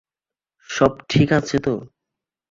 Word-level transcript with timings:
সব 0.69 0.91
ঠিক 1.09 1.29
আছে 1.33 1.57
তো? 1.59 1.73